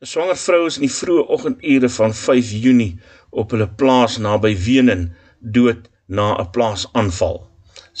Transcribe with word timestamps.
'n 0.00 0.08
Swanger 0.08 0.38
vrou 0.40 0.58
is 0.66 0.76
in 0.78 0.84
die 0.86 0.94
vroeë 0.96 1.22
oggendure 1.34 1.88
van 1.94 2.14
5 2.18 2.50
Junie 2.66 2.92
op 3.42 3.50
hulle 3.52 3.66
plaas 3.80 4.14
naby 4.26 4.52
Wenen 4.66 5.02
dood 5.56 5.90
na 6.18 6.28
'n 6.36 6.46
plaasaanval. 6.54 7.36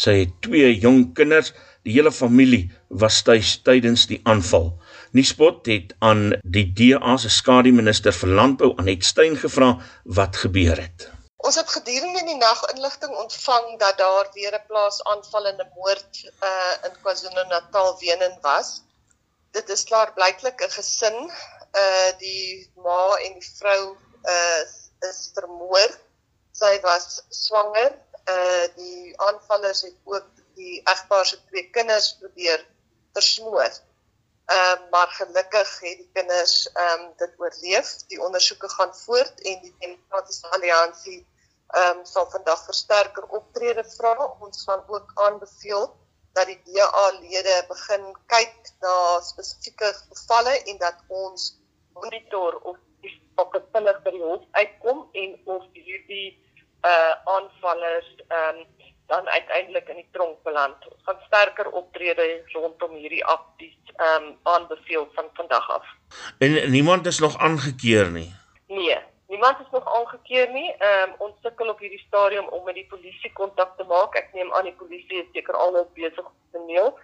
Sy 0.04 0.14
het 0.20 0.32
twee 0.46 0.70
jong 0.84 1.02
kinders, 1.18 1.52
die 1.84 1.92
hele 1.98 2.12
familie 2.20 2.62
was 3.02 3.20
tuis 3.26 3.50
tydens 3.68 4.06
die 4.12 4.20
aanval. 4.32 4.72
Nuuspot 5.12 5.68
het 5.68 5.92
aan 5.98 6.24
die 6.56 6.64
DA 6.80 7.18
se 7.18 7.34
skademinister 7.36 8.16
vir 8.22 8.34
landbou 8.40 8.72
Anet 8.80 9.04
Steyn 9.04 9.36
gevra 9.44 9.70
wat 10.04 10.40
gebeur 10.46 10.80
het. 10.80 11.10
Ons 11.36 11.60
het 11.60 11.76
gedurende 11.76 12.24
die 12.32 12.40
nag 12.40 12.64
inligting 12.72 13.12
ontvang 13.26 13.76
dat 13.84 14.00
daar 14.00 14.32
weer 14.38 14.56
'n 14.56 14.66
plaasaanval 14.72 15.52
en 15.52 15.60
'n 15.60 15.72
moord 15.76 16.24
uh, 16.24 16.74
in 16.86 16.96
KwaZulu-Natal 17.02 17.98
Wenen 18.00 18.38
was. 18.40 18.80
Dit 19.52 19.68
is 19.68 19.84
klaar 19.84 20.14
blyklik 20.16 20.64
'n 20.64 20.76
gesin 20.80 21.18
uh 21.72 22.10
die 22.18 22.70
ma 22.84 23.16
en 23.24 23.38
die 23.38 23.50
vrou 23.58 23.96
uh 24.24 24.62
is 25.08 25.30
vermoor. 25.34 25.90
Sy 26.52 26.80
was 26.82 27.22
swanger. 27.28 27.92
Uh 28.28 28.66
die 28.76 29.12
aanvallers 29.28 29.82
het 29.82 29.96
ook 30.04 30.26
die 30.54 30.80
egpaar 30.84 31.26
se 31.26 31.38
twee 31.46 31.70
kinders 31.70 32.16
probeer 32.18 32.66
versmoor. 33.12 33.70
Ehm 34.50 34.82
uh, 34.82 34.90
maar 34.90 35.08
gelukkig 35.08 35.80
het 35.80 35.96
die 36.02 36.10
kinders 36.12 36.72
ehm 36.72 37.00
um, 37.00 37.12
dit 37.16 37.32
oorleef. 37.38 37.96
Die 38.06 38.22
ondersoeke 38.22 38.68
gaan 38.68 38.94
voort 38.94 39.40
en 39.40 39.60
die 39.62 39.74
Demokratiese 39.78 40.50
Alliansie 40.50 41.26
ehm 41.66 41.98
um, 41.98 42.04
sal 42.04 42.30
vandag 42.30 42.64
versterker 42.64 43.26
optrede 43.38 43.84
vra. 43.96 44.14
Ons 44.40 44.64
gaan 44.66 44.82
ook 44.88 45.10
aanbeveel 45.14 45.96
dat 46.32 46.46
die 46.46 46.60
DA-lede 46.64 47.64
begin 47.68 48.16
kyk 48.26 48.72
na 48.80 49.20
spesifieke 49.20 49.92
gevalle 50.08 50.62
en 50.62 50.78
dat 50.78 50.98
ons 51.08 51.59
monitor 52.00 52.58
of 52.62 52.76
die 53.00 53.12
die 53.36 53.62
vinnig 53.72 54.02
by 54.04 54.10
die 54.10 54.22
hof 54.22 54.44
uitkom 54.50 55.08
en 55.12 55.36
of 55.44 55.64
hierdie 55.72 56.38
uh 56.84 57.14
aanvallers 57.36 58.10
ehm 58.28 58.60
um, 58.60 58.66
dan 59.10 59.28
uiteindelik 59.28 59.88
in 59.88 59.96
die 59.96 60.08
tronk 60.12 60.42
beland. 60.42 60.86
Ons 60.86 61.02
gaan 61.02 61.22
sterker 61.26 61.70
optrede 61.70 62.26
rondom 62.52 62.92
hierdie 62.94 63.24
akties 63.24 63.78
ehm 63.96 64.24
um, 64.24 64.36
aanbeveel 64.42 65.08
van 65.14 65.30
vandag 65.38 65.70
af. 65.70 65.86
En 66.38 66.70
niemand 66.70 67.06
is 67.06 67.18
nog 67.18 67.38
aangekeer 67.38 68.10
nie. 68.10 68.34
Nee, 68.66 68.98
niemand 69.28 69.60
is 69.60 69.70
nog 69.70 69.94
aangekeer 69.96 70.52
nie. 70.52 70.74
Ehm 70.78 71.10
um, 71.10 71.14
ons 71.18 71.36
sukkel 71.42 71.68
op 71.68 71.78
hierdie 71.78 72.04
stadium 72.06 72.48
om 72.48 72.64
met 72.64 72.74
die 72.74 72.86
polisie 72.86 73.32
kontak 73.32 73.76
te 73.76 73.84
maak. 73.84 74.14
Ek 74.14 74.32
neem 74.32 74.52
aan 74.52 74.68
die 74.70 74.78
polisie 74.82 75.22
is 75.22 75.32
seker 75.32 75.54
al 75.54 75.72
nou 75.72 75.86
besig 75.94 76.24
om 76.24 76.36
te 76.52 76.62
mail 76.66 76.98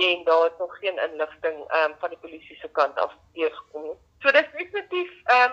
en 0.00 0.24
daar 0.24 0.44
het 0.44 0.58
nog 0.58 0.78
geen 0.78 0.98
inligting 1.10 1.58
ehm 1.66 1.90
um, 1.90 1.96
van 1.98 2.14
die 2.14 2.22
polisie 2.22 2.56
se 2.56 2.68
kant 2.78 2.98
af 2.98 3.12
teëgekom 3.34 3.82
nie. 3.82 3.98
So 4.22 4.32
dis 4.32 4.48
definitief 4.52 5.10
ehm 5.24 5.52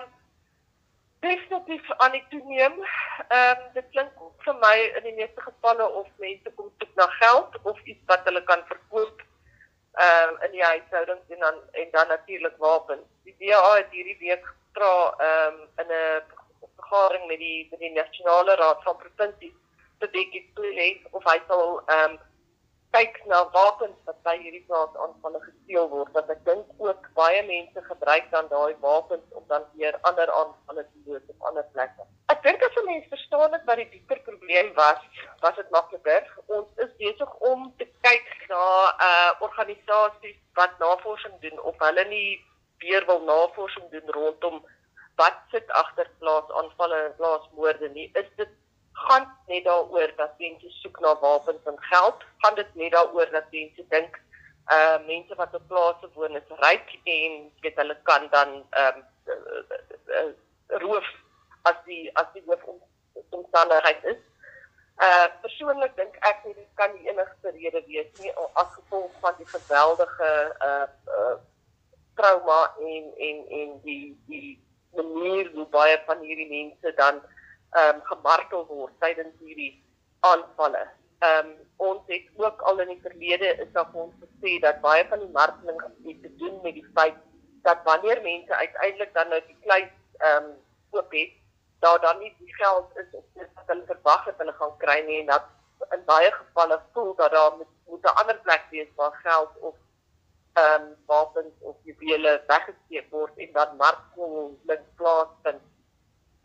definitief 1.20 1.92
aan 1.96 2.12
die 2.12 2.24
toeneem. 2.28 2.74
Ehm 3.28 3.62
um, 3.62 3.62
dit 3.76 3.86
klink 3.94 4.12
vir 4.44 4.56
my 4.64 4.74
in 4.98 5.06
die 5.06 5.14
meeste 5.20 5.40
gevalle 5.40 5.86
of 6.00 6.08
mense 6.24 6.52
kom 6.56 6.68
soek 6.80 6.92
na 7.00 7.06
geld 7.20 7.56
of 7.62 7.80
iets 7.84 8.04
wat 8.12 8.28
hulle 8.28 8.42
kan 8.50 8.64
verkoop 8.72 9.22
ehm 10.04 10.34
um, 10.34 10.42
in 10.48 10.52
die 10.56 10.64
huishouding 10.64 11.22
en 11.36 11.46
dan 11.46 11.62
en 11.82 11.88
dan 11.96 12.12
natuurlik 12.12 12.60
wapens. 12.66 13.08
Die 13.24 13.36
DA 13.40 13.62
het 13.76 13.96
hierdie 13.96 14.18
week 14.20 14.44
gevra 14.50 14.92
ehm 15.30 15.62
um, 15.62 15.64
in 15.84 15.96
'n 16.00 16.22
vergadering 16.76 17.26
met 17.32 17.38
die 17.38 17.66
met 17.70 17.80
die 17.80 17.92
nasionale 17.96 18.54
raad 18.54 18.82
van 18.82 19.00
provinsies 19.04 19.56
te 19.98 20.10
dink 20.10 20.34
ek 20.34 21.08
of 21.10 21.24
hy 21.32 21.38
sal 21.48 21.80
ehm 21.86 22.10
um, 22.10 22.20
kyk 22.98 23.18
na 23.30 23.44
wapens 23.54 23.98
wat 24.08 24.16
by 24.26 24.34
hierdie 24.40 24.64
plaas 24.66 24.94
aanvalle 25.02 25.38
gesteel 25.44 25.86
word 25.92 26.10
wat 26.16 26.30
ek 26.34 26.40
dink 26.48 26.82
ook 26.82 27.04
baie 27.18 27.42
mense 27.46 27.82
gebruik 27.90 28.26
dan 28.32 28.48
daai 28.50 28.74
wapens 28.86 29.36
om 29.38 29.44
dan 29.52 29.66
weer 29.78 29.98
ander 30.10 30.32
aanvalle 30.38 30.84
te 30.88 31.04
doen 31.06 31.30
op 31.34 31.46
ander 31.50 31.66
plekke. 31.76 32.06
Ek 32.34 32.42
dink 32.46 32.64
as 32.66 32.78
'n 32.80 32.88
mens 32.90 33.06
verstaan 33.12 33.54
wat 33.68 33.78
die 33.82 33.88
dieper 33.92 34.20
probleem 34.30 34.72
was, 34.80 34.98
was 35.44 35.56
dit 35.60 35.70
makliker. 35.76 36.26
Ons 36.58 36.68
is 36.86 36.92
besig 37.04 37.34
om 37.52 37.72
te 37.78 37.86
kyk 38.08 38.28
na 38.50 38.64
uh 39.08 39.30
organisasies 39.46 40.40
wat 40.58 40.78
navorsing 40.82 41.38
doen 41.46 41.62
of 41.70 41.78
hulle 41.86 42.04
nie 42.14 42.42
weer 42.82 43.06
wil 43.06 43.22
navorsing 43.30 43.90
doen 43.94 44.14
rondom 44.18 44.62
wat 45.22 45.38
sit 45.52 45.70
agter 45.82 46.10
plaas 46.18 46.50
aanvalle 46.50 46.98
en 47.04 47.14
plaasmoorde 47.22 47.88
nie. 47.94 48.10
Is 48.14 48.30
dit 48.36 48.57
gaan 49.06 49.26
net 49.46 49.64
daaroor 49.64 50.12
dat 50.16 50.38
mense 50.38 50.70
soek 50.80 51.00
na 51.00 51.14
wapens 51.20 51.64
en 51.64 51.78
geld. 51.90 52.24
Gaan 52.38 52.54
dit 52.54 52.74
net 52.74 52.92
daaroor 52.92 53.30
dat 53.30 53.50
mense 53.50 53.84
dink 53.88 54.20
uh 54.72 54.98
mense 55.06 55.34
wat 55.34 55.54
op 55.54 55.68
plase 55.68 56.08
woon 56.14 56.36
is 56.36 56.50
ryk 56.60 56.88
en 57.04 57.52
weet 57.60 57.76
hulle 57.80 57.96
kan 58.02 58.28
dan 58.30 58.50
ehm 58.70 58.96
um, 58.96 59.04
uh, 59.34 59.62
uh, 59.76 60.22
uh, 60.22 60.32
roof 60.82 61.06
as 61.62 61.78
die 61.84 62.10
as 62.16 62.26
die 62.34 62.42
hoof 62.46 62.66
omstandigheid 63.30 64.04
is. 64.04 64.20
Uh 65.06 65.26
persoonlik 65.42 65.96
dink 65.96 66.16
ek 66.30 66.44
nie 66.44 66.54
dit 66.54 66.70
kan 66.80 66.92
die 66.96 67.08
enigste 67.08 67.54
rede 67.56 67.82
wees 67.86 68.10
nie 68.20 68.32
as 68.62 68.72
gevolg 68.76 69.12
van 69.24 69.34
die 69.38 69.48
geweldige 69.54 70.30
uh 70.70 70.86
uh 71.18 71.36
trauma 72.20 72.60
en 72.92 73.12
en 73.28 73.44
en 73.60 73.80
die 73.82 74.16
die 74.26 74.58
manier 74.94 75.50
hoe 75.54 75.66
baie 75.72 75.98
van 76.06 76.24
hierdie 76.26 76.50
mense 76.50 76.94
dan 77.00 77.22
ehm 77.70 77.94
um, 77.94 78.02
gemartel 78.02 78.66
word 78.66 78.92
tydens 78.98 79.34
hierdie 79.44 79.72
aanvalle. 80.20 80.84
Ehm 81.18 81.46
um, 81.46 81.56
ons 81.76 82.02
het 82.06 82.28
ook 82.36 82.60
al 82.60 82.80
in 82.80 82.88
die 82.94 83.02
verlede 83.02 83.50
is 83.64 83.72
daar 83.72 83.90
ons 83.92 84.14
gesê 84.22 84.58
dat 84.60 84.80
baie 84.80 85.04
van 85.08 85.18
die 85.18 85.34
marteling 85.34 85.82
het 85.82 86.22
te 86.22 86.36
doen 86.36 86.60
met 86.62 86.74
die 86.74 86.86
feit 86.94 87.18
dat 87.62 87.78
wanneer 87.84 88.22
mense 88.22 88.54
uiteindelik 88.54 89.14
dan 89.14 89.28
nou 89.28 89.40
die 89.46 89.58
kluis 89.60 89.92
ehm 90.18 90.44
um, 90.44 90.56
oop 90.90 91.12
het, 91.12 91.32
daar 91.84 92.00
dan 92.00 92.18
nie 92.18 92.34
die 92.38 92.54
geld 92.54 92.96
is 92.96 93.10
of 93.12 93.24
dit 93.34 93.48
wat 93.54 93.66
hulle 93.66 93.86
verwag 93.86 94.24
het 94.24 94.38
hulle 94.38 94.52
gaan 94.60 94.76
kry 94.84 94.98
nie 95.06 95.20
en 95.20 95.26
dat 95.34 95.44
in 95.94 96.04
baie 96.04 96.30
gevalle 96.32 96.80
voel 96.92 97.14
dat 97.14 97.30
daar 97.30 97.56
moet, 97.56 97.72
moet 97.86 98.04
'n 98.04 98.18
ander 98.22 98.38
plek 98.46 98.64
wees 98.70 98.88
waar 98.96 99.20
geld 99.22 99.50
of 99.60 99.74
ehm 100.52 100.82
um, 100.82 100.94
wapens 101.06 101.54
of 101.60 101.76
juwele 101.82 102.42
weggesteek 102.46 103.10
word 103.10 103.36
en 103.36 103.52
dan 103.52 103.76
marteling 103.76 104.84
plaasvind 104.96 105.62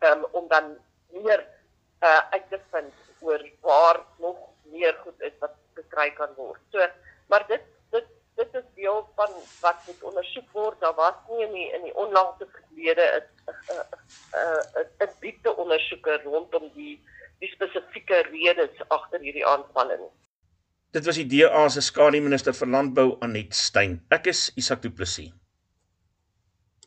um, 0.00 0.26
om 0.30 0.48
dan 0.48 0.76
meer 1.26 1.44
uh, 2.04 2.22
uit 2.36 2.48
te 2.50 2.60
vind 2.72 2.92
oor 3.24 3.44
waar 3.60 4.00
nog 4.18 4.36
meer 4.72 4.96
goed 5.04 5.20
is 5.28 5.36
wat 5.40 5.56
gekry 5.78 6.10
kan 6.18 6.32
word. 6.36 6.60
So, 6.72 6.86
maar 7.32 7.46
dit 7.48 7.62
dit 7.94 8.06
dit 8.38 8.56
is 8.60 8.66
deel 8.74 9.00
van 9.16 9.30
wat 9.60 9.86
moet 9.86 10.02
ondersoek 10.10 10.50
word. 10.52 10.80
Daar 10.80 10.96
was 10.98 11.20
nie 11.30 11.46
in 11.46 11.52
die, 11.52 11.68
in 11.78 11.86
die 11.88 11.94
onlangse 11.94 12.48
verlede 12.56 13.06
'n 13.14 13.80
'n 14.80 14.88
'n 15.06 15.12
diepte 15.20 15.56
ondersoeke 15.56 16.20
rondom 16.24 16.70
die 16.74 16.98
die 17.40 17.50
spesifieke 17.52 18.22
redes 18.30 18.84
agter 18.88 19.20
hierdie 19.20 19.46
aanvalle 19.46 19.96
nie. 19.98 20.12
Dit 20.94 21.06
was 21.06 21.16
die 21.18 21.26
DA 21.26 21.68
se 21.68 21.82
skademinister 21.82 22.54
vir 22.54 22.68
landbou 22.68 23.16
Anet 23.20 23.54
Steyn. 23.54 23.98
Ek 24.10 24.26
is 24.30 24.52
Isak 24.56 24.82
Du 24.82 24.90
Plessis. 24.90 25.32